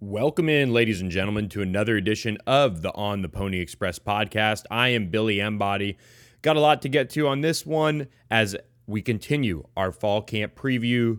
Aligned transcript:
Welcome 0.00 0.48
in, 0.48 0.72
ladies 0.72 1.00
and 1.00 1.10
gentlemen, 1.10 1.48
to 1.48 1.60
another 1.60 1.96
edition 1.96 2.38
of 2.46 2.82
the 2.82 2.94
On 2.94 3.20
the 3.22 3.28
Pony 3.28 3.58
Express 3.58 3.98
podcast. 3.98 4.62
I 4.70 4.90
am 4.90 5.08
Billy 5.08 5.40
Embody. 5.40 5.98
Got 6.40 6.54
a 6.54 6.60
lot 6.60 6.82
to 6.82 6.88
get 6.88 7.10
to 7.10 7.26
on 7.26 7.40
this 7.40 7.66
one 7.66 8.06
as 8.30 8.54
we 8.86 9.02
continue 9.02 9.64
our 9.76 9.90
fall 9.90 10.22
camp 10.22 10.54
preview 10.54 11.18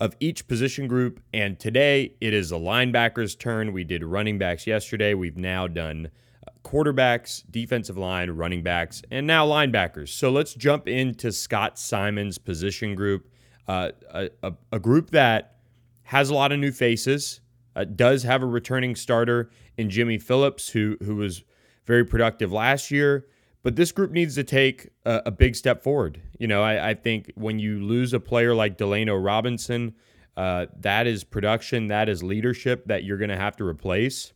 of 0.00 0.16
each 0.18 0.48
position 0.48 0.88
group. 0.88 1.20
And 1.32 1.56
today 1.60 2.16
it 2.20 2.34
is 2.34 2.50
the 2.50 2.58
linebackers' 2.58 3.38
turn. 3.38 3.72
We 3.72 3.84
did 3.84 4.02
running 4.02 4.38
backs 4.38 4.66
yesterday. 4.66 5.14
We've 5.14 5.38
now 5.38 5.68
done 5.68 6.10
uh, 6.44 6.50
quarterbacks, 6.64 7.44
defensive 7.48 7.96
line, 7.96 8.28
running 8.32 8.64
backs, 8.64 9.02
and 9.12 9.24
now 9.24 9.46
linebackers. 9.46 10.08
So 10.08 10.32
let's 10.32 10.54
jump 10.54 10.88
into 10.88 11.30
Scott 11.30 11.78
Symons' 11.78 12.38
position 12.38 12.96
group, 12.96 13.28
uh, 13.68 13.92
a, 14.12 14.30
a, 14.42 14.52
a 14.72 14.80
group 14.80 15.10
that 15.10 15.58
has 16.02 16.28
a 16.28 16.34
lot 16.34 16.50
of 16.50 16.58
new 16.58 16.72
faces 16.72 17.40
uh, 17.80 17.84
does 17.84 18.22
have 18.24 18.42
a 18.42 18.46
returning 18.46 18.94
starter 18.94 19.50
in 19.76 19.90
Jimmy 19.90 20.18
Phillips, 20.18 20.70
who 20.70 20.96
who 21.02 21.16
was 21.16 21.42
very 21.86 22.04
productive 22.04 22.52
last 22.52 22.90
year. 22.90 23.26
But 23.62 23.76
this 23.76 23.92
group 23.92 24.10
needs 24.10 24.34
to 24.36 24.44
take 24.44 24.88
a, 25.04 25.22
a 25.26 25.30
big 25.30 25.54
step 25.54 25.82
forward. 25.82 26.20
You 26.38 26.46
know, 26.46 26.62
I, 26.62 26.90
I, 26.90 26.94
think 26.94 27.30
when 27.34 27.58
you 27.58 27.84
lose 27.84 28.14
a 28.14 28.20
player 28.20 28.54
like 28.54 28.78
Delano 28.78 29.16
Robinson, 29.16 29.94
uh, 30.34 30.66
that 30.78 31.06
is 31.06 31.24
production, 31.24 31.88
that 31.88 32.08
is 32.08 32.22
leadership 32.22 32.86
that 32.86 33.04
you're 33.04 33.18
going 33.18 33.30
to 33.30 33.36
have 33.36 33.56
to 33.56 33.64
replace. 33.64 34.32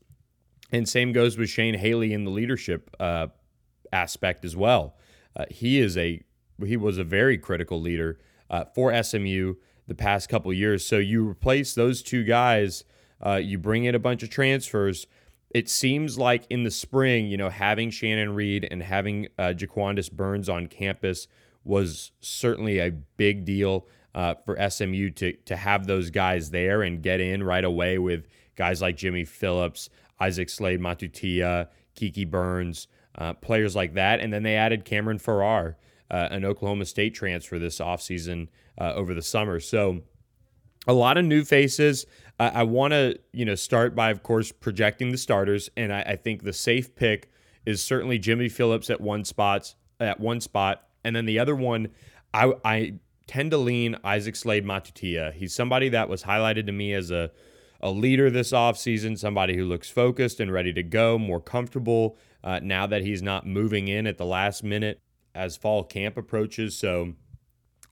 And 0.72 0.86
same 0.86 1.12
goes 1.12 1.38
with 1.38 1.48
Shane 1.48 1.74
Haley 1.74 2.12
in 2.12 2.24
the 2.24 2.30
leadership 2.30 2.94
uh, 3.00 3.28
aspect 3.92 4.44
as 4.44 4.56
well. 4.56 4.96
Uh, 5.34 5.46
he 5.50 5.78
is 5.78 5.96
a 5.96 6.22
he 6.64 6.76
was 6.76 6.98
a 6.98 7.04
very 7.04 7.38
critical 7.38 7.80
leader 7.80 8.18
uh, 8.50 8.64
for 8.74 9.02
SMU 9.02 9.54
the 9.86 9.94
past 9.94 10.28
couple 10.28 10.52
years. 10.52 10.86
So 10.86 10.98
you 10.98 11.28
replace 11.28 11.74
those 11.74 12.02
two 12.02 12.24
guys 12.24 12.84
uh, 13.24 13.36
you 13.36 13.58
bring 13.58 13.84
in 13.84 13.94
a 13.94 13.98
bunch 13.98 14.22
of 14.22 14.30
transfers. 14.30 15.06
It 15.50 15.68
seems 15.68 16.18
like 16.18 16.46
in 16.50 16.64
the 16.64 16.70
spring, 16.70 17.26
you 17.26 17.36
know, 17.36 17.48
having 17.48 17.90
Shanon 17.90 18.34
Reid 18.34 18.66
and 18.70 18.82
having 18.82 19.28
uh, 19.38 19.54
Jaquandis 19.56 20.10
Burns 20.10 20.48
on 20.48 20.66
campus 20.66 21.28
was 21.62 22.12
certainly 22.20 22.78
a 22.78 22.90
big 22.90 23.44
deal 23.44 23.86
uh, 24.14 24.34
for 24.34 24.58
SMU 24.70 25.10
to 25.10 25.32
to 25.32 25.56
have 25.56 25.86
those 25.86 26.10
guys 26.10 26.50
there 26.50 26.82
and 26.82 27.02
get 27.02 27.20
in 27.20 27.42
right 27.42 27.64
away 27.64 27.98
with 27.98 28.26
guys 28.56 28.80
like 28.80 28.96
Jimmy 28.96 29.24
Phillips, 29.24 29.88
Isaac 30.20 30.48
Slade, 30.48 30.80
Matautia, 30.80 31.68
Kiki 31.94 32.24
Burns, 32.24 32.88
uh, 33.16 33.34
players 33.34 33.74
like 33.74 33.94
that. 33.94 34.20
And 34.20 34.32
then 34.32 34.42
they 34.42 34.56
added 34.56 34.84
Cameron 34.84 35.18
Farrar, 35.18 35.76
uh, 36.10 36.28
an 36.30 36.44
Oklahoma 36.44 36.84
State 36.84 37.14
transfer 37.14 37.58
this 37.58 37.78
offseason 37.78 38.48
uh, 38.78 38.92
over 38.94 39.14
the 39.14 39.22
summer. 39.22 39.60
So 39.60 40.02
a 40.86 40.92
lot 40.92 41.16
of 41.16 41.24
new 41.24 41.44
faces. 41.44 42.06
Uh, 42.38 42.50
I 42.54 42.62
want 42.64 42.92
to, 42.92 43.18
you 43.32 43.44
know, 43.44 43.54
start 43.54 43.94
by, 43.94 44.10
of 44.10 44.22
course, 44.22 44.52
projecting 44.52 45.10
the 45.10 45.18
starters, 45.18 45.70
and 45.76 45.92
I, 45.92 46.00
I, 46.02 46.16
think 46.16 46.42
the 46.42 46.52
safe 46.52 46.94
pick 46.96 47.30
is 47.64 47.80
certainly 47.80 48.18
Jimmy 48.18 48.48
Phillips 48.48 48.90
at 48.90 49.00
one 49.00 49.24
spot, 49.24 49.74
at 50.00 50.18
one 50.18 50.40
spot, 50.40 50.88
and 51.04 51.14
then 51.14 51.26
the 51.26 51.38
other 51.38 51.54
one, 51.54 51.88
I, 52.32 52.52
I 52.64 52.94
tend 53.28 53.52
to 53.52 53.58
lean 53.58 53.96
Isaac 54.02 54.34
Slade 54.34 54.64
Matautia. 54.64 55.32
He's 55.34 55.54
somebody 55.54 55.88
that 55.90 56.08
was 56.08 56.24
highlighted 56.24 56.66
to 56.66 56.72
me 56.72 56.92
as 56.92 57.10
a 57.10 57.30
a 57.84 57.90
leader 57.90 58.30
this 58.30 58.52
offseason, 58.52 59.18
somebody 59.18 59.54
who 59.54 59.64
looks 59.66 59.90
focused 59.90 60.40
and 60.40 60.50
ready 60.50 60.72
to 60.72 60.82
go, 60.82 61.18
more 61.18 61.38
comfortable 61.38 62.16
uh, 62.42 62.58
now 62.62 62.86
that 62.86 63.02
he's 63.02 63.20
not 63.20 63.46
moving 63.46 63.88
in 63.88 64.06
at 64.06 64.16
the 64.16 64.24
last 64.24 64.64
minute 64.64 65.00
as 65.34 65.58
fall 65.58 65.84
camp 65.84 66.16
approaches. 66.16 66.78
So 66.78 67.12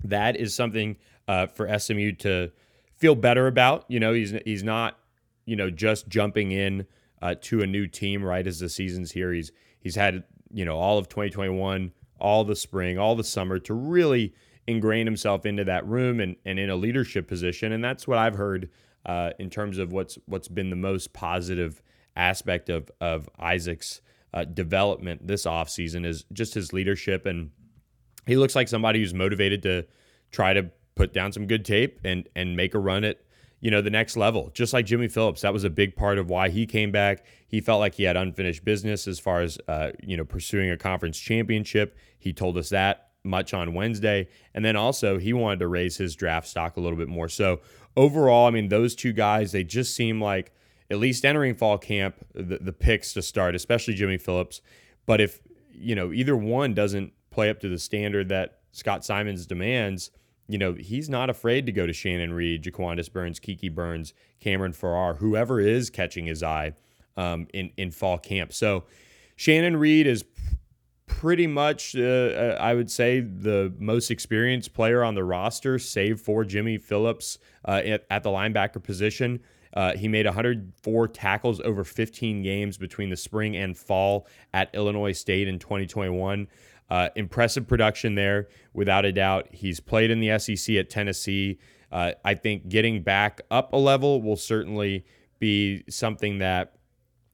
that 0.03 0.35
is 0.35 0.55
something 0.55 0.97
uh, 1.29 1.47
for 1.47 1.79
SMU 1.79 2.13
to 2.13 2.53
feel 3.03 3.15
better 3.17 3.49
about. 3.49 3.85
You 3.89 3.99
know, 3.99 4.15
he's 4.15 4.33
he's 4.45 4.63
not 4.63 4.97
you 5.45 5.57
know 5.57 5.71
just 5.71 6.09
jumping 6.09 6.53
in 6.53 6.87
uh, 7.21 7.35
to 7.43 7.61
a 7.61 7.67
new 7.67 7.89
team 7.89 8.23
right 8.23 8.47
as 8.47 8.61
the 8.61 8.69
season's 8.69 9.11
here. 9.11 9.33
He's 9.33 9.51
he's 9.81 9.97
had 9.97 10.23
you 10.53 10.65
know 10.65 10.79
all 10.79 10.99
of 10.99 11.09
2021, 11.09 11.93
all 12.21 12.45
the 12.45 12.55
spring, 12.55 12.99
all 12.99 13.17
the 13.17 13.25
summer 13.25 13.59
to 13.59 13.75
really 13.75 14.33
ingrain 14.69 15.05
himself 15.05 15.45
into 15.45 15.65
that 15.65 15.85
room 15.85 16.21
and, 16.21 16.37
and 16.47 16.61
in 16.61 16.71
a 16.71 16.77
leadership 16.77 17.27
position. 17.27 17.73
And 17.73 17.83
that's 17.83 18.07
what 18.07 18.19
I've 18.19 18.37
heard 18.37 18.71
uh, 19.05 19.31
in 19.41 19.51
terms 19.51 19.79
of 19.79 19.93
what's 19.93 20.17
what's 20.27 20.49
been 20.49 20.71
the 20.71 20.77
most 20.77 21.13
positive 21.13 21.83
aspect 22.15 22.69
of 22.69 22.89
of 23.01 23.29
Isaac's 23.37 24.01
uh, 24.33 24.45
development 24.45 25.27
this 25.27 25.45
offseason 25.45 26.07
is 26.07 26.25
just 26.33 26.55
his 26.55 26.73
leadership 26.73 27.27
and 27.27 27.51
he 28.27 28.37
looks 28.37 28.55
like 28.55 28.69
somebody 28.69 29.01
who's 29.01 29.13
motivated 29.13 29.63
to 29.65 29.85
try 30.31 30.53
to 30.53 30.71
put 30.95 31.13
down 31.13 31.33
some 31.33 31.47
good 31.47 31.65
tape 31.65 32.01
and 32.05 32.29
and 32.35 32.57
make 32.57 32.75
a 32.75 32.79
run 32.79 33.05
at 33.05 33.21
you 33.61 33.71
know 33.71 33.81
the 33.81 33.91
next 33.91 34.17
level. 34.17 34.51
Just 34.55 34.73
like 34.73 34.87
jimmy 34.87 35.09
phillips 35.09 35.41
that 35.43 35.53
was 35.53 35.65
a 35.65 35.71
big 35.71 35.97
part 35.97 36.19
of 36.19 36.29
why 36.29 36.49
he 36.49 36.67
came 36.67 36.91
back. 36.93 37.25
He 37.47 37.61
felt 37.61 37.81
like 37.81 37.95
he 37.95 38.05
had 38.05 38.17
unfinished 38.17 38.65
business 38.65 39.07
as 39.07 39.19
far 39.19 39.41
as 39.41 39.59
uh, 39.69 39.93
you 40.03 40.17
know 40.17 40.25
pursuing 40.25 40.71
a 40.71 40.77
conference 40.77 41.19
championship. 41.19 41.97
He 42.19 42.33
told 42.33 42.59
us 42.59 42.69
that 42.71 43.09
much 43.25 43.55
on 43.55 43.73
wednesday. 43.73 44.29
And 44.53 44.65
then 44.65 44.75
also 44.75 45.19
he 45.19 45.33
wanted 45.33 45.61
to 45.61 45.69
raise 45.69 45.97
his 45.97 46.17
draft 46.17 46.49
stock 46.49 46.77
a 46.77 46.81
little 46.81 46.99
bit 46.99 47.09
more. 47.09 47.29
So 47.29 47.61
overall 47.95 48.47
i 48.47 48.51
mean 48.51 48.69
those 48.69 48.95
two 48.95 49.13
guys 49.13 49.53
they 49.53 49.63
just 49.63 49.95
seem 49.95 50.19
like 50.19 50.51
at 50.91 50.97
least 50.97 51.27
entering 51.27 51.55
fall 51.55 51.77
camp 51.77 52.17
the, 52.33 52.57
the 52.57 52.73
picks 52.73 53.13
to 53.13 53.21
start 53.21 53.55
especially 53.55 53.95
jimmy 53.95 54.19
phillips. 54.19 54.61
But 55.07 55.21
if 55.21 55.41
you 55.73 55.95
know 55.95 56.13
either 56.13 56.37
one 56.37 56.75
doesn't 56.75 57.13
play 57.31 57.49
up 57.49 57.61
to 57.61 57.69
the 57.69 57.79
standard 57.79 58.29
that 58.29 58.59
Scott 58.73 59.05
Symons 59.05 59.47
demands 59.47 60.11
you 60.49 60.59
know, 60.59 60.75
he's 60.75 61.09
not 61.09 61.31
afraid 61.31 61.67
to 61.67 61.73
go 61.73 61.87
to 61.87 61.93
Shanon 61.93 62.35
Reid, 62.35 62.65
Jaquandis 62.65 63.13
Burns, 63.13 63.39
Kiki 63.39 63.69
Burns, 63.69 64.13
Cameron 64.41 64.73
Farrar, 64.73 65.15
whoever 65.15 65.61
is 65.61 65.91
catching 65.91 66.27
his 66.27 66.43
eye 66.43 66.75
um, 67.17 67.47
in 67.53 67.71
in 67.77 67.91
fall 67.91 68.19
camp. 68.19 68.53
So 68.53 68.85
Shanon 69.37 69.79
Reid 69.79 70.07
is 70.07 70.25
pretty 71.07 71.47
much, 71.47 71.95
uh, 71.95 72.01
uh, 72.01 72.59
I 72.61 72.75
would 72.75 72.91
say, 72.91 73.21
the 73.21 73.73
most 73.79 74.11
experienced 74.11 74.73
player 74.73 75.05
on 75.05 75.15
the 75.15 75.25
roster, 75.25 75.79
save 75.79 76.21
for 76.21 76.45
Jimmy 76.45 76.79
Phillips 76.79 77.39
uh, 77.67 77.83
at, 77.85 78.07
at, 78.11 78.23
the 78.23 78.31
linebacker 78.31 78.83
position. 78.83 79.41
Uh, 79.75 79.95
he 79.97 80.09
made 80.09 80.27
104 80.27 81.09
tackles 81.09 81.61
over 81.61 81.85
15 81.85 82.43
games 82.43 82.77
between 82.79 83.11
the 83.11 83.17
spring 83.17 83.57
and 83.57 83.77
fall 83.77 84.27
at 84.53 84.71
Illinois 84.75 85.13
State 85.13 85.49
in 85.49 85.59
2021. 85.59 86.47
Uh, 86.93 87.09
impressive 87.17 87.67
production 87.67 88.17
there, 88.17 88.49
without 88.75 89.07
a 89.07 89.13
doubt. 89.13 89.49
He's 89.51 89.81
played 89.81 90.11
in 90.11 90.21
the 90.21 90.39
SEC 90.39 90.77
at 90.77 90.91
Tennessee. 90.91 91.59
Uh, 91.91 92.13
I 92.23 92.35
think 92.35 92.69
getting 92.69 93.03
back 93.03 93.41
up 93.51 93.73
a 93.73 93.79
level 93.79 94.21
will 94.21 94.37
certainly 94.37 95.07
be 95.39 95.85
something 95.89 96.37
that 96.41 96.75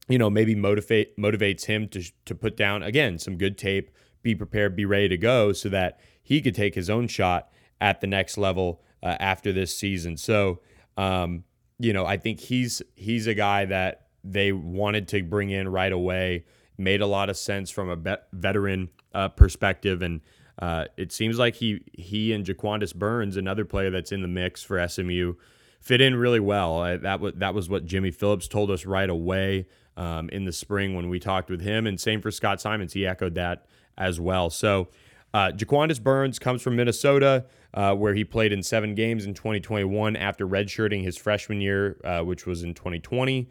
you 0.08 0.16
know 0.16 0.30
maybe 0.30 0.54
motivate 0.54 1.19
motivates 1.19 1.64
him 1.64 1.88
to 1.88 2.04
to 2.26 2.36
put 2.36 2.56
down 2.56 2.84
again 2.84 3.19
some 3.19 3.36
good 3.36 3.58
tape, 3.58 3.91
be 4.22 4.32
prepared, 4.32 4.76
be 4.76 4.84
ready 4.84 5.08
to 5.08 5.19
go, 5.19 5.52
so 5.52 5.69
that 5.70 5.98
he 6.22 6.40
could 6.40 6.54
take 6.54 6.76
his 6.76 6.88
own 6.88 7.08
shot 7.08 7.48
at 7.80 8.00
the 8.00 8.06
next 8.06 8.38
level 8.38 8.80
uh, 9.02 9.16
after 9.19 9.52
this 9.52 9.76
season. 9.76 10.16
So 10.16 10.60
um, 10.96 11.42
you 11.80 11.92
know 11.92 12.06
I 12.06 12.16
think 12.16 12.38
he's 12.38 12.80
he's 12.94 13.26
a 13.26 13.34
guy 13.34 13.64
that 13.64 14.06
they 14.22 14.52
wanted 14.52 15.08
to 15.08 15.25
bring 15.25 15.50
in 15.50 15.69
right 15.69 15.90
away. 15.90 16.44
Made 16.78 17.00
a 17.00 17.06
lot 17.06 17.28
of 17.28 17.36
sense 17.36 17.70
from 17.70 17.90
a 17.90 18.18
veteran 18.32 18.88
uh, 19.12 19.28
perspective. 19.28 20.00
And 20.00 20.20
uh, 20.58 20.86
it 20.96 21.12
seems 21.12 21.38
like 21.38 21.56
he 21.56 21.82
he 21.92 22.32
and 22.32 22.44
Jaquandis 22.44 22.94
Burns, 22.94 23.36
another 23.36 23.64
player 23.64 23.90
that's 23.90 24.12
in 24.12 24.22
the 24.22 24.28
mix 24.28 24.62
for 24.62 24.86
SMU, 24.86 25.34
fit 25.80 26.00
in 26.00 26.14
really 26.16 26.40
well. 26.40 26.80
Uh, 26.80 26.96
that 26.98 27.20
was 27.20 27.34
that 27.36 27.54
was 27.54 27.68
what 27.68 27.84
Jimmy 27.84 28.10
Phillips 28.10 28.48
told 28.48 28.70
us 28.70 28.86
right 28.86 29.10
away 29.10 29.66
um, 29.96 30.28
in 30.30 30.44
the 30.44 30.52
spring 30.52 30.94
when 30.94 31.08
we 31.08 31.18
talked 31.18 31.50
with 31.50 31.60
him, 31.60 31.86
and 31.86 32.00
same 32.00 32.20
for 32.20 32.30
Scott 32.30 32.60
Symons. 32.60 32.92
He 32.92 33.06
echoed 33.06 33.34
that 33.34 33.66
as 33.96 34.20
well. 34.20 34.50
So. 34.50 34.88
Uh, 35.34 35.52
Jaquandis 35.54 36.02
Burns 36.02 36.38
comes 36.38 36.62
from 36.62 36.74
Minnesota, 36.74 37.44
uh, 37.74 37.94
where 37.94 38.14
he 38.14 38.24
played 38.24 38.50
in 38.50 38.62
seven 38.62 38.94
games 38.94 39.26
in 39.26 39.34
2021 39.34 40.16
after 40.16 40.46
redshirting 40.46 41.04
his 41.04 41.18
freshman 41.18 41.60
year, 41.60 42.00
uh, 42.02 42.20
which 42.20 42.46
was 42.46 42.62
in 42.62 42.72
2020. 42.72 43.46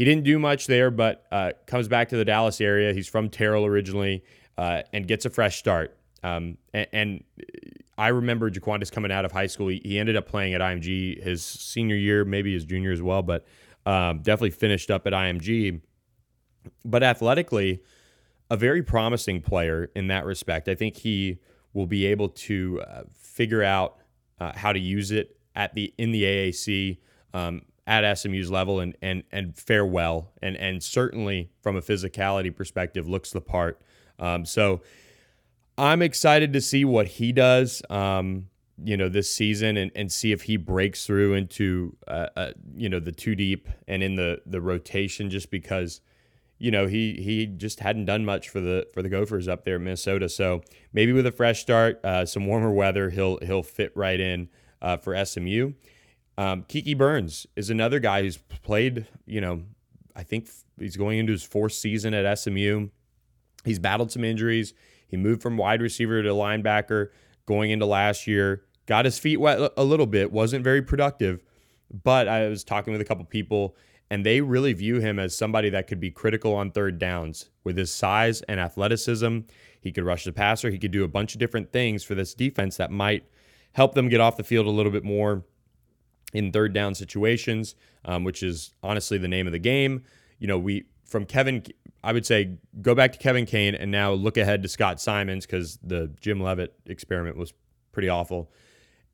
He 0.00 0.06
didn't 0.06 0.24
do 0.24 0.38
much 0.38 0.66
there, 0.66 0.90
but 0.90 1.26
uh, 1.30 1.52
comes 1.66 1.86
back 1.86 2.08
to 2.08 2.16
the 2.16 2.24
Dallas 2.24 2.62
area. 2.62 2.94
He's 2.94 3.06
from 3.06 3.28
Terrell 3.28 3.66
originally 3.66 4.24
uh, 4.56 4.80
and 4.94 5.06
gets 5.06 5.26
a 5.26 5.30
fresh 5.30 5.58
start. 5.58 5.94
Um, 6.22 6.56
and, 6.72 6.86
and, 6.94 7.24
I 7.98 8.08
remember 8.08 8.50
Jaquandis 8.50 8.90
coming 8.90 9.12
out 9.12 9.26
of 9.26 9.32
high 9.32 9.46
school. 9.46 9.68
He, 9.68 9.82
he, 9.84 9.98
ended 9.98 10.16
up 10.16 10.26
playing 10.26 10.54
at 10.54 10.62
IMG 10.62 11.22
his 11.22 11.44
senior 11.44 11.96
year, 11.96 12.24
maybe 12.24 12.54
his 12.54 12.64
junior 12.64 12.92
as 12.92 13.02
well, 13.02 13.20
but 13.20 13.44
um, 13.84 14.20
definitely 14.22 14.52
finished 14.52 14.90
up 14.90 15.06
at 15.06 15.12
IMG. 15.12 15.82
But 16.82 17.02
athletically, 17.02 17.82
a 18.48 18.56
very 18.56 18.82
promising 18.82 19.42
player 19.42 19.90
in 19.94 20.06
that 20.06 20.24
respect. 20.24 20.66
I 20.68 20.76
think 20.76 20.96
he 20.96 21.40
will 21.74 21.86
be 21.86 22.06
able 22.06 22.30
to 22.30 22.80
uh, 22.80 23.02
figure 23.12 23.62
out 23.62 23.98
uh, 24.40 24.52
how 24.56 24.72
to 24.72 24.80
use 24.80 25.10
it 25.10 25.36
at 25.54 25.74
the 25.74 25.92
in 25.98 26.10
the 26.10 26.22
AAC 26.22 26.96
um, 27.34 27.60
at 27.86 28.18
SMU's 28.18 28.50
level 28.50 28.80
and 28.80 28.96
and 29.02 29.24
and 29.32 29.56
fare 29.56 29.86
well 29.86 30.32
and 30.42 30.56
and 30.56 30.82
certainly 30.82 31.50
from 31.62 31.76
a 31.76 31.80
physicality 31.80 32.54
perspective 32.54 33.08
looks 33.08 33.30
the 33.30 33.40
part. 33.40 33.80
Um, 34.18 34.44
so 34.44 34.82
I'm 35.78 36.02
excited 36.02 36.52
to 36.52 36.60
see 36.60 36.84
what 36.84 37.06
he 37.06 37.32
does. 37.32 37.82
Um, 37.88 38.48
you 38.82 38.96
know, 38.96 39.08
this 39.08 39.32
season 39.32 39.76
and, 39.76 39.90
and 39.94 40.10
see 40.10 40.32
if 40.32 40.42
he 40.42 40.56
breaks 40.56 41.06
through 41.06 41.34
into, 41.34 41.96
uh, 42.08 42.28
uh, 42.36 42.50
you 42.74 42.88
know, 42.88 43.00
the 43.00 43.12
two 43.12 43.34
deep 43.34 43.68
and 43.88 44.02
in 44.02 44.16
the 44.16 44.40
the 44.46 44.60
rotation, 44.60 45.30
just 45.30 45.50
because, 45.50 46.00
you 46.58 46.70
know, 46.70 46.86
he 46.86 47.14
he 47.14 47.46
just 47.46 47.80
hadn't 47.80 48.06
done 48.06 48.24
much 48.24 48.48
for 48.48 48.60
the 48.60 48.86
for 48.92 49.02
the 49.02 49.08
Gophers 49.08 49.48
up 49.48 49.64
there 49.64 49.76
in 49.76 49.84
Minnesota. 49.84 50.28
So 50.28 50.62
maybe 50.92 51.12
with 51.12 51.26
a 51.26 51.32
fresh 51.32 51.60
start, 51.60 52.02
uh, 52.04 52.24
some 52.26 52.46
warmer 52.46 52.72
weather, 52.72 53.10
he'll 53.10 53.38
he'll 53.38 53.62
fit 53.62 53.92
right 53.94 54.20
in 54.20 54.48
uh, 54.80 54.96
for 54.96 55.24
SMU. 55.24 55.72
Um, 56.40 56.64
Kiki 56.68 56.94
Burns 56.94 57.46
is 57.54 57.70
another 57.70 58.00
guy 58.00 58.22
who's 58.22 58.38
played, 58.38 59.06
you 59.26 59.40
know, 59.40 59.62
I 60.16 60.22
think 60.22 60.48
he's 60.78 60.96
going 60.96 61.18
into 61.18 61.32
his 61.32 61.42
fourth 61.42 61.72
season 61.72 62.14
at 62.14 62.38
SMU. 62.38 62.88
He's 63.64 63.78
battled 63.78 64.10
some 64.10 64.24
injuries. 64.24 64.72
He 65.06 65.16
moved 65.16 65.42
from 65.42 65.56
wide 65.56 65.82
receiver 65.82 66.22
to 66.22 66.30
linebacker 66.30 67.08
going 67.46 67.70
into 67.70 67.86
last 67.86 68.26
year 68.26 68.64
got 68.90 69.04
his 69.04 69.20
feet 69.20 69.36
wet 69.36 69.72
a 69.76 69.84
little 69.84 70.06
bit, 70.06 70.32
wasn't 70.32 70.64
very 70.64 70.82
productive. 70.82 71.44
But 72.02 72.26
I 72.26 72.48
was 72.48 72.64
talking 72.64 72.92
with 72.92 73.00
a 73.00 73.04
couple 73.04 73.24
people, 73.24 73.76
and 74.10 74.26
they 74.26 74.40
really 74.40 74.72
view 74.72 74.98
him 74.98 75.20
as 75.20 75.38
somebody 75.38 75.70
that 75.70 75.86
could 75.86 76.00
be 76.00 76.10
critical 76.10 76.56
on 76.56 76.72
third 76.72 76.98
downs 76.98 77.50
with 77.62 77.76
his 77.76 77.92
size 77.92 78.42
and 78.42 78.58
athleticism. 78.58 79.38
He 79.80 79.92
could 79.92 80.02
rush 80.02 80.24
the 80.24 80.32
passer, 80.32 80.70
he 80.70 80.78
could 80.78 80.90
do 80.90 81.04
a 81.04 81.08
bunch 81.08 81.34
of 81.34 81.38
different 81.38 81.70
things 81.72 82.02
for 82.02 82.16
this 82.16 82.34
defense 82.34 82.78
that 82.78 82.90
might 82.90 83.24
help 83.74 83.94
them 83.94 84.08
get 84.08 84.20
off 84.20 84.36
the 84.36 84.42
field 84.42 84.66
a 84.66 84.70
little 84.70 84.90
bit 84.90 85.04
more 85.04 85.44
in 86.32 86.52
third 86.52 86.72
down 86.72 86.94
situations, 86.94 87.74
um, 88.04 88.24
which 88.24 88.42
is 88.42 88.72
honestly 88.82 89.18
the 89.18 89.28
name 89.28 89.46
of 89.46 89.52
the 89.52 89.58
game. 89.58 90.04
You 90.38 90.46
know, 90.46 90.58
we 90.58 90.84
from 91.04 91.26
Kevin, 91.26 91.64
I 92.04 92.12
would 92.12 92.24
say 92.24 92.56
go 92.80 92.94
back 92.94 93.12
to 93.12 93.18
Kevin 93.18 93.46
Kane 93.46 93.74
and 93.74 93.90
now 93.90 94.12
look 94.12 94.36
ahead 94.36 94.62
to 94.62 94.68
Scott 94.68 95.00
Symons 95.00 95.44
because 95.44 95.78
the 95.82 96.10
Jim 96.20 96.40
Leavitt 96.40 96.74
experiment 96.86 97.36
was 97.36 97.52
pretty 97.92 98.08
awful. 98.08 98.50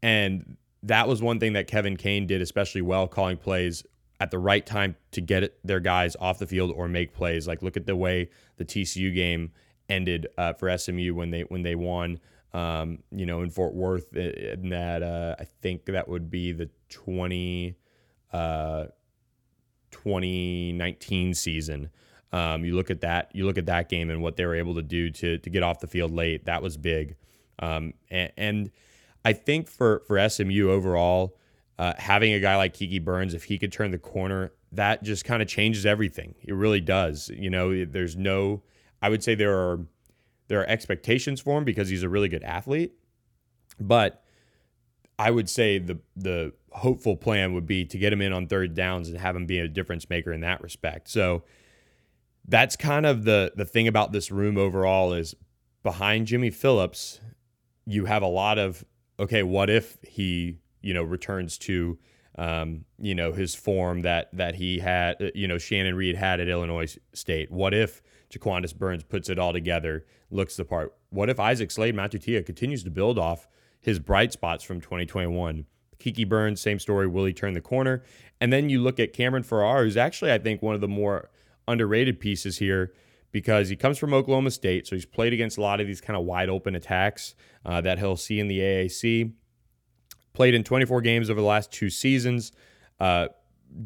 And 0.02 0.56
that 0.82 1.08
was 1.08 1.22
one 1.22 1.40
thing 1.40 1.54
that 1.54 1.66
Kevin 1.66 1.96
Kane 1.96 2.26
did 2.26 2.42
especially 2.42 2.82
well, 2.82 3.08
calling 3.08 3.36
plays 3.36 3.82
at 4.20 4.30
the 4.30 4.38
right 4.38 4.64
time 4.64 4.96
to 5.12 5.20
get 5.20 5.58
their 5.64 5.80
guys 5.80 6.16
off 6.20 6.38
the 6.38 6.46
field 6.46 6.72
or 6.74 6.88
make 6.88 7.12
plays. 7.12 7.46
Like 7.48 7.62
look 7.62 7.76
at 7.76 7.86
the 7.86 7.96
way 7.96 8.30
the 8.56 8.64
TCU 8.64 9.14
game 9.14 9.52
ended 9.88 10.26
uh, 10.38 10.52
for 10.52 10.76
SMU 10.76 11.14
when 11.14 11.30
they 11.30 11.42
when 11.42 11.62
they 11.62 11.74
won. 11.74 12.19
Um, 12.56 13.00
you 13.11 13.26
know, 13.26 13.43
in 13.43 13.50
Fort 13.50 13.75
Worth, 13.75 14.17
in 14.17 14.70
that 14.70 15.03
uh, 15.03 15.37
I 15.38 15.44
think 15.44 15.85
that 15.87 16.08
would 16.08 16.31
be 16.31 16.53
the 16.53 16.70
20, 16.88 17.76
uh, 18.32 18.87
2019 19.91 21.35
season. 21.35 21.91
Um, 22.32 22.64
you 22.64 22.75
look 22.75 22.91
at 22.91 23.03
that, 23.03 23.31
you 23.35 23.44
look 23.44 23.58
at 23.58 23.67
that 23.67 23.91
game 23.91 24.08
and 24.08 24.23
what 24.23 24.37
they 24.37 24.47
were 24.47 24.55
able 24.55 24.75
to 24.76 24.82
do 24.82 25.11
to 25.11 25.37
to 25.37 25.50
get 25.50 25.62
off 25.62 25.81
the 25.81 25.87
field 25.87 26.12
late. 26.12 26.47
That 26.47 26.62
was 26.62 26.79
big. 26.79 27.17
Um, 27.58 27.93
and, 28.11 28.32
and 28.38 28.70
I 29.23 29.35
think 29.35 29.69
for 29.69 30.03
for 30.06 30.26
SMU 30.26 30.70
overall, 30.70 31.37
uh, 31.79 31.93
having 31.99 32.32
a 32.32 32.41
guy 32.41 32.56
like 32.56 32.73
Kiki 32.73 33.00
Burns, 33.00 33.35
if 33.35 33.44
he 33.44 33.58
could 33.58 33.70
turn 33.70 33.91
the 33.91 33.99
corner, 33.99 34.53
that 34.73 35.03
just 35.03 35.26
kind 35.26 35.43
of 35.43 35.49
changes 35.49 35.85
everything. 35.85 36.35
It 36.43 36.55
really 36.55 36.81
does. 36.81 37.29
You 37.29 37.50
know, 37.50 37.85
there's 37.85 38.17
no. 38.17 38.62
I 39.03 39.11
would 39.11 39.23
say 39.23 39.35
there 39.35 39.58
are 39.58 39.81
there 40.48 40.60
are 40.60 40.66
expectations 40.69 41.40
for 41.40 41.58
him 41.58 41.64
because 41.64 41.88
he's 41.88 42.02
a 42.02 42.08
really 42.08 42.28
good 42.28 42.43
athlete, 42.43 42.93
but 43.81 44.22
I 45.19 45.31
would 45.31 45.48
say 45.48 45.78
the 45.78 45.98
the 46.14 46.52
hopeful 46.72 47.16
plan 47.16 47.54
would 47.54 47.66
be 47.66 47.84
to 47.87 47.98
get 47.98 48.12
him 48.12 48.20
in 48.20 48.32
on 48.32 48.46
third 48.46 48.75
downs 48.75 49.08
and 49.08 49.19
have 49.19 49.34
him 49.34 49.46
be 49.46 49.58
a 49.58 49.69
difference 49.69 50.08
maker 50.10 50.32
in 50.32 50.40
that 50.43 50.62
respect. 50.62 51.08
So 51.08 51.44
that's 52.46 52.76
kind 52.76 53.06
of 53.06 53.25
the 53.25 53.52
the 53.56 53.64
thing 53.64 53.88
about 53.88 54.12
this 54.12 54.31
room 54.31 54.58
overall 54.58 55.12
is 55.12 55.34
behind 55.82 56.26
Jimmy 56.26 56.50
Phillips, 56.50 57.20
you 57.87 58.06
have 58.06 58.22
a 58.22 58.26
lot 58.26 58.58
of 58.58 58.84
okay, 59.19 59.43
what 59.43 59.70
if 59.70 59.96
he, 60.02 60.58
you 60.82 60.93
know, 60.93 61.02
returns 61.02 61.56
to, 61.56 61.98
um, 62.36 62.84
you 62.98 63.14
know, 63.14 63.32
his 63.32 63.54
form 63.54 64.02
that 64.02 64.28
that 64.32 64.56
he 64.56 64.78
had, 64.78 65.20
uh, 65.20 65.30
you 65.34 65.48
know, 65.48 65.56
Shanon 65.56 65.94
Reid 65.94 66.16
had 66.16 66.40
at 66.40 66.48
Illinois 66.48 66.96
State? 67.12 67.50
What 67.50 67.74
if 67.74 68.02
Jaquandis 68.30 68.76
Burns 68.76 69.02
puts 69.02 69.28
it 69.28 69.38
all 69.38 69.52
together, 69.52 70.04
looks 70.30 70.56
the 70.56 70.64
part? 70.64 70.94
What 71.10 71.30
if 71.30 71.40
Isaac 71.40 71.70
Slade 71.70 71.94
Matautia 71.94 72.42
continues 72.44 72.84
to 72.84 72.90
build 72.90 73.18
off 73.18 73.48
his 73.80 73.98
bright 73.98 74.32
spots 74.32 74.64
from 74.64 74.80
2021? 74.80 75.64
Kiki 75.98 76.24
Burns, 76.24 76.60
same 76.60 76.78
story. 76.78 77.06
Will 77.06 77.24
he 77.24 77.32
turn 77.32 77.54
the 77.54 77.60
corner? 77.60 78.02
And 78.40 78.52
then 78.52 78.68
you 78.68 78.82
look 78.82 79.00
at 79.00 79.12
Cameron 79.12 79.42
Farrar, 79.42 79.84
who's 79.84 79.96
actually, 79.96 80.30
I 80.30 80.38
think, 80.38 80.60
one 80.60 80.74
of 80.74 80.80
the 80.80 80.88
more 80.88 81.30
underrated 81.66 82.20
pieces 82.20 82.58
here 82.58 82.92
because 83.32 83.68
he 83.68 83.76
comes 83.76 83.98
from 83.98 84.14
Oklahoma 84.14 84.50
State, 84.50 84.86
so 84.86 84.94
he's 84.94 85.06
played 85.06 85.32
against 85.32 85.58
a 85.58 85.60
lot 85.60 85.80
of 85.80 85.86
these 85.86 86.00
kind 86.00 86.16
of 86.16 86.24
wide 86.24 86.48
open 86.48 86.74
attacks 86.74 87.34
uh, 87.64 87.80
that 87.80 87.98
he'll 87.98 88.16
see 88.16 88.40
in 88.40 88.48
the 88.48 88.60
AAC. 88.60 89.32
Played 90.36 90.54
in 90.54 90.64
24 90.64 91.00
games 91.00 91.30
over 91.30 91.40
the 91.40 91.46
last 91.46 91.72
two 91.72 91.88
seasons. 91.88 92.52
Uh, 93.00 93.28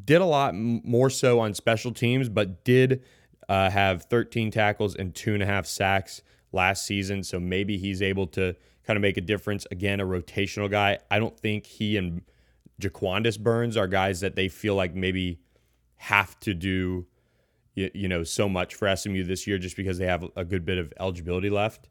did 0.05 0.20
a 0.20 0.25
lot 0.25 0.52
more 0.52 1.08
so 1.08 1.38
on 1.38 1.55
special 1.55 1.93
teams, 1.93 2.29
but 2.29 2.64
did 2.64 3.05
uh, 3.49 3.70
have 3.70 4.06
13 4.06 4.50
tackles 4.50 4.97
and 4.97 5.14
two 5.14 5.32
and 5.32 5.44
a 5.44 5.47
half 5.47 5.64
sacks 5.64 6.23
last 6.50 6.87
season. 6.87 7.23
So 7.23 7.38
maybe 7.38 7.79
he's 7.79 8.02
able 8.02 8.26
to 8.29 8.56
kind 8.85 8.97
of 8.97 9.00
make 9.00 9.17
a 9.17 9.20
difference. 9.20 9.64
Again, 9.70 10.00
a 10.00 10.05
rotational 10.05 10.69
guy. 10.69 10.99
I 11.08 11.20
don't 11.20 11.38
think 11.38 11.67
he 11.67 11.97
and 11.97 12.23
Jaquandis 12.82 13.38
Burns 13.38 13.76
are 13.76 13.87
guys 13.87 14.19
that 14.19 14.35
they 14.35 14.49
feel 14.49 14.75
like 14.75 14.93
maybe 14.93 15.38
have 15.99 16.41
to 16.41 16.52
do 16.52 17.06
you, 17.75 17.93
you 17.94 18.08
know 18.08 18.25
so 18.25 18.49
much 18.49 18.75
for 18.75 18.94
SMU 18.97 19.23
this 19.23 19.47
year 19.47 19.58
just 19.58 19.76
because 19.76 19.99
they 19.99 20.06
have 20.06 20.25
a 20.35 20.44
good 20.44 20.64
bit 20.64 20.79
of 20.79 20.93
eligibility 20.99 21.49
left. 21.49 21.88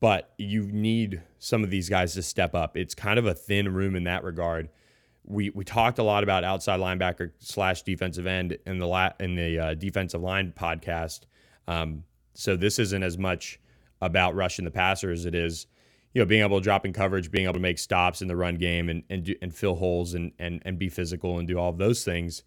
But 0.00 0.32
you 0.36 0.66
need 0.66 1.22
some 1.38 1.62
of 1.62 1.70
these 1.70 1.88
guys 1.88 2.14
to 2.14 2.22
step 2.22 2.54
up. 2.54 2.76
It's 2.76 2.94
kind 2.94 3.18
of 3.18 3.26
a 3.26 3.34
thin 3.34 3.72
room 3.72 3.94
in 3.94 4.04
that 4.04 4.24
regard. 4.24 4.68
We 5.24 5.50
we 5.50 5.64
talked 5.64 5.98
a 5.98 6.02
lot 6.02 6.24
about 6.24 6.42
outside 6.42 6.80
linebacker 6.80 7.30
slash 7.38 7.82
defensive 7.82 8.26
end 8.26 8.58
in 8.66 8.78
the 8.78 8.86
la- 8.86 9.12
in 9.20 9.36
the 9.36 9.58
uh, 9.58 9.74
defensive 9.74 10.20
line 10.20 10.52
podcast. 10.56 11.20
Um, 11.68 12.02
so 12.34 12.56
this 12.56 12.78
isn't 12.80 13.02
as 13.02 13.16
much 13.16 13.60
about 14.00 14.34
rushing 14.34 14.64
the 14.64 14.72
passer 14.72 15.12
as 15.12 15.26
it 15.26 15.34
is, 15.34 15.66
you 16.12 16.20
know, 16.20 16.26
being 16.26 16.42
able 16.42 16.58
to 16.58 16.64
drop 16.64 16.84
in 16.84 16.92
coverage, 16.92 17.30
being 17.30 17.44
able 17.44 17.54
to 17.54 17.60
make 17.60 17.78
stops 17.78 18.20
in 18.22 18.26
the 18.26 18.34
run 18.34 18.56
game, 18.56 18.88
and 18.88 19.04
and 19.08 19.22
do, 19.24 19.36
and 19.40 19.54
fill 19.54 19.76
holes 19.76 20.14
and 20.14 20.32
and 20.40 20.60
and 20.64 20.78
be 20.78 20.88
physical 20.88 21.38
and 21.38 21.46
do 21.46 21.56
all 21.58 21.70
of 21.70 21.78
those 21.78 22.02
things 22.02 22.42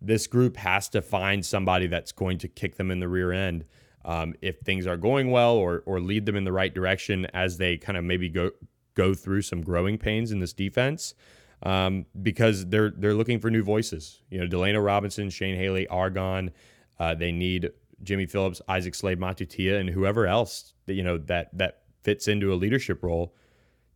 this 0.00 0.26
group 0.26 0.56
has 0.56 0.88
to 0.88 1.02
find 1.02 1.44
somebody 1.44 1.86
that's 1.86 2.12
going 2.12 2.38
to 2.38 2.48
kick 2.48 2.76
them 2.76 2.90
in 2.90 3.00
the 3.00 3.08
rear 3.08 3.32
end 3.32 3.64
um, 4.04 4.34
if 4.40 4.60
things 4.60 4.86
are 4.86 4.96
going 4.96 5.30
well 5.30 5.54
or 5.54 5.82
or 5.86 6.00
lead 6.00 6.26
them 6.26 6.36
in 6.36 6.44
the 6.44 6.52
right 6.52 6.72
direction 6.72 7.26
as 7.34 7.58
they 7.58 7.76
kind 7.76 7.98
of 7.98 8.04
maybe 8.04 8.28
go 8.28 8.50
go 8.94 9.14
through 9.14 9.42
some 9.42 9.62
growing 9.62 9.98
pains 9.98 10.32
in 10.32 10.40
this 10.40 10.52
defense 10.52 11.14
um, 11.62 12.06
because 12.22 12.66
they're 12.66 12.90
they're 12.90 13.14
looking 13.14 13.38
for 13.38 13.50
new 13.50 13.62
voices. 13.62 14.22
You 14.30 14.40
know, 14.40 14.46
Delano 14.46 14.80
Robinson, 14.80 15.30
Shane 15.30 15.56
Haley 15.56 15.86
are 15.88 16.10
gone. 16.10 16.50
Uh, 16.98 17.14
they 17.14 17.32
need 17.32 17.70
Jimmy 18.02 18.26
Phillips, 18.26 18.62
Isaac 18.68 18.94
Slade, 18.94 19.18
Matautia, 19.18 19.78
and 19.78 19.88
whoever 19.88 20.26
else 20.26 20.74
that 20.86 20.94
you 20.94 21.02
know 21.02 21.18
that 21.18 21.56
that 21.56 21.82
fits 22.02 22.28
into 22.28 22.52
a 22.52 22.56
leadership 22.56 23.02
role 23.02 23.34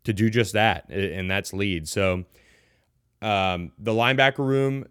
to 0.05 0.13
do 0.13 0.29
just 0.29 0.53
that, 0.53 0.91
and 0.91 1.31
that's 1.31 1.53
lead. 1.53 1.89
So 1.89 2.25
um, 3.23 3.73
the 3.79 3.93
linebacker 3.93 4.39
room 4.39 4.87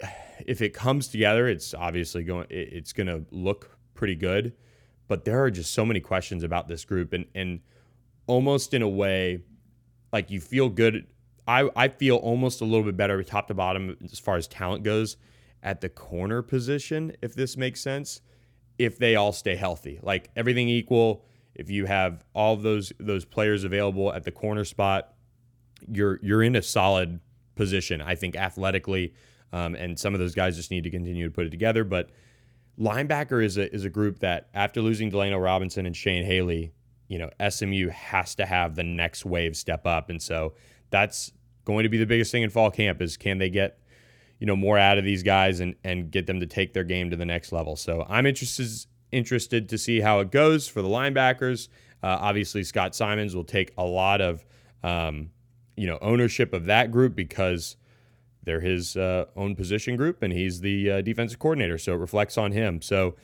if 0.46 0.62
it 0.62 0.74
comes 0.74 1.08
together, 1.08 1.48
it's 1.48 1.74
obviously 1.74 2.24
going. 2.24 2.46
It's 2.50 2.92
going 2.92 3.06
to 3.08 3.24
look 3.30 3.73
pretty 3.94 4.14
good, 4.14 4.54
but 5.08 5.24
there 5.24 5.42
are 5.42 5.50
just 5.50 5.72
so 5.72 5.84
many 5.84 6.00
questions 6.00 6.42
about 6.42 6.68
this 6.68 6.84
group, 6.84 7.12
and 7.12 7.26
and 7.34 7.60
almost 8.26 8.74
in 8.74 8.82
a 8.82 8.88
way, 8.88 9.40
like 10.12 10.30
you 10.30 10.40
feel 10.40 10.68
good. 10.68 11.06
I 11.46 11.68
I 11.76 11.88
feel 11.88 12.16
almost 12.16 12.60
a 12.60 12.64
little 12.64 12.84
bit 12.84 12.96
better 12.96 13.22
top 13.22 13.48
to 13.48 13.54
bottom 13.54 13.96
as 14.04 14.18
far 14.18 14.36
as 14.36 14.48
talent 14.48 14.82
goes 14.84 15.16
at 15.62 15.80
the 15.80 15.88
corner 15.88 16.42
position, 16.42 17.12
if 17.22 17.34
this 17.34 17.56
makes 17.56 17.80
sense. 17.80 18.20
If 18.76 18.98
they 18.98 19.14
all 19.14 19.32
stay 19.32 19.54
healthy, 19.54 20.00
like 20.02 20.30
everything 20.34 20.68
equal, 20.68 21.24
if 21.54 21.70
you 21.70 21.86
have 21.86 22.24
all 22.34 22.56
those 22.56 22.92
those 22.98 23.24
players 23.24 23.64
available 23.64 24.12
at 24.12 24.24
the 24.24 24.32
corner 24.32 24.64
spot, 24.64 25.14
you're 25.86 26.18
you're 26.22 26.42
in 26.42 26.56
a 26.56 26.62
solid 26.62 27.20
position. 27.54 28.02
I 28.02 28.16
think 28.16 28.36
athletically 28.36 29.14
um, 29.54 29.76
and 29.76 29.96
some 29.96 30.14
of 30.14 30.20
those 30.20 30.34
guys 30.34 30.56
just 30.56 30.72
need 30.72 30.82
to 30.82 30.90
continue 30.90 31.24
to 31.28 31.30
put 31.30 31.46
it 31.46 31.50
together. 31.50 31.84
But 31.84 32.10
linebacker 32.78 33.44
is 33.44 33.56
a 33.56 33.72
is 33.72 33.84
a 33.84 33.90
group 33.90 34.20
that 34.20 34.48
after 34.54 34.80
losing 34.80 35.10
Delano 35.10 35.38
Robinson 35.38 35.86
and 35.86 35.96
Shane 35.96 36.24
Haley, 36.24 36.72
you 37.08 37.18
know, 37.18 37.30
SMU 37.48 37.88
has 37.88 38.34
to 38.36 38.46
have 38.46 38.74
the 38.74 38.84
next 38.84 39.24
wave 39.24 39.56
step 39.56 39.86
up, 39.86 40.10
and 40.10 40.20
so 40.20 40.54
that's 40.90 41.32
going 41.64 41.84
to 41.84 41.88
be 41.88 41.98
the 41.98 42.06
biggest 42.06 42.30
thing 42.30 42.42
in 42.42 42.50
fall 42.50 42.70
camp 42.70 43.00
is 43.00 43.16
can 43.16 43.38
they 43.38 43.48
get 43.48 43.78
you 44.38 44.46
know 44.46 44.56
more 44.56 44.78
out 44.78 44.98
of 44.98 45.04
these 45.04 45.22
guys 45.22 45.60
and 45.60 45.74
and 45.84 46.10
get 46.10 46.26
them 46.26 46.40
to 46.40 46.46
take 46.46 46.74
their 46.74 46.84
game 46.84 47.10
to 47.10 47.16
the 47.16 47.24
next 47.24 47.52
level. 47.52 47.76
So 47.76 48.04
I'm 48.08 48.26
interested 48.26 48.68
interested 49.12 49.68
to 49.68 49.78
see 49.78 50.00
how 50.00 50.20
it 50.20 50.30
goes 50.30 50.68
for 50.68 50.82
the 50.82 50.88
linebackers. 50.88 51.68
Uh, 52.02 52.18
obviously, 52.20 52.64
Scott 52.64 52.94
Symons 52.94 53.34
will 53.34 53.44
take 53.44 53.72
a 53.78 53.84
lot 53.84 54.20
of 54.20 54.44
um, 54.82 55.30
you 55.76 55.86
know 55.86 55.98
ownership 56.02 56.52
of 56.52 56.66
that 56.66 56.90
group 56.90 57.14
because 57.14 57.76
they're 58.44 58.60
his 58.60 58.96
uh, 58.96 59.26
own 59.36 59.56
position 59.56 59.96
group, 59.96 60.22
and 60.22 60.32
he's 60.32 60.60
the 60.60 60.90
uh, 60.90 61.00
defensive 61.00 61.38
coordinator, 61.38 61.78
so 61.78 61.94
it 61.94 61.98
reflects 61.98 62.38
on 62.38 62.52
him. 62.52 62.82
So 62.82 63.14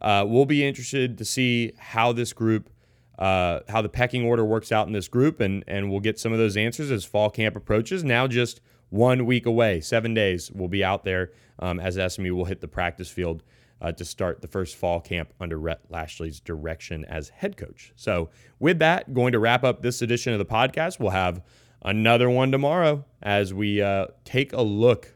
uh, 0.00 0.24
we'll 0.26 0.46
be 0.46 0.66
interested 0.66 1.18
to 1.18 1.24
see 1.24 1.72
how 1.78 2.12
this 2.12 2.32
group 2.32 2.70
uh, 3.18 3.60
how 3.68 3.82
the 3.82 3.88
pecking 3.88 4.24
order 4.24 4.44
works 4.44 4.70
out 4.70 4.86
in 4.86 4.92
this 4.92 5.08
group, 5.08 5.40
and 5.40 5.64
and 5.66 5.90
we'll 5.90 6.00
get 6.00 6.18
some 6.18 6.32
of 6.32 6.38
those 6.38 6.56
answers 6.56 6.90
as 6.90 7.04
fall 7.04 7.30
camp 7.30 7.56
approaches. 7.56 8.04
Now 8.04 8.26
just 8.26 8.60
one 8.90 9.26
week 9.26 9.44
away, 9.44 9.80
seven 9.80 10.14
days, 10.14 10.50
we'll 10.52 10.68
be 10.68 10.84
out 10.84 11.04
there 11.04 11.32
um, 11.58 11.80
as 11.80 11.98
SMU 12.12 12.34
will 12.34 12.46
hit 12.46 12.60
the 12.60 12.68
practice 12.68 13.10
field 13.10 13.42
uh, 13.80 13.92
to 13.92 14.04
start 14.04 14.40
the 14.40 14.48
first 14.48 14.76
fall 14.76 15.00
camp 15.00 15.32
under 15.40 15.58
Rhett 15.58 15.80
Lashlee's 15.90 16.40
direction 16.40 17.04
as 17.04 17.28
head 17.28 17.56
coach. 17.56 17.92
So, 17.96 18.30
with 18.58 18.78
that, 18.78 19.12
going 19.14 19.32
to 19.32 19.38
wrap 19.38 19.64
up 19.64 19.82
this 19.82 20.02
edition 20.02 20.32
of 20.32 20.38
the 20.38 20.46
podcast. 20.46 20.98
We'll 20.98 21.10
have 21.10 21.42
another 21.82 22.28
one 22.28 22.52
tomorrow 22.52 23.04
as 23.22 23.52
we 23.52 23.82
uh, 23.82 24.06
take 24.24 24.52
a 24.52 24.62
look 24.62 25.14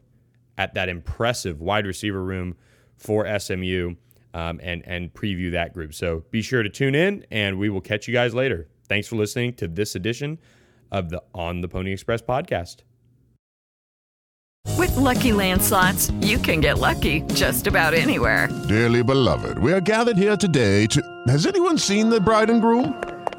at 0.58 0.74
that 0.74 0.88
impressive 0.88 1.60
wide 1.60 1.86
receiver 1.86 2.22
room 2.22 2.56
for 2.96 3.26
SMU 3.38 3.94
um, 4.34 4.60
and 4.62 4.82
and 4.86 5.12
preview 5.12 5.52
that 5.52 5.74
group. 5.74 5.94
So 5.94 6.24
be 6.30 6.42
sure 6.42 6.62
to 6.62 6.68
tune 6.70 6.94
in, 6.94 7.26
and 7.30 7.58
we 7.58 7.68
will 7.68 7.80
catch 7.80 8.08
you 8.08 8.14
guys 8.14 8.34
later. 8.34 8.68
Thanks 8.88 9.08
for 9.08 9.16
listening 9.16 9.54
to 9.54 9.68
this 9.68 9.94
edition 9.94 10.38
of 10.90 11.10
the 11.10 11.22
On 11.34 11.60
the 11.60 11.68
Pony 11.68 11.92
Express 11.92 12.22
podcast. 12.22 12.78
With 14.78 14.94
Lucky 14.96 15.32
Land 15.32 15.62
slots, 15.62 16.10
you 16.20 16.38
can 16.38 16.60
get 16.60 16.78
lucky 16.78 17.22
just 17.34 17.66
about 17.66 17.94
anywhere. 17.94 18.48
Dearly 18.68 19.02
beloved, 19.02 19.58
we 19.58 19.72
are 19.72 19.80
gathered 19.80 20.16
here 20.16 20.36
today 20.36 20.86
to. 20.86 21.02
Has 21.28 21.46
anyone 21.46 21.78
seen 21.78 22.08
the 22.10 22.20
bride 22.20 22.50
and 22.50 22.60
groom? 22.60 23.11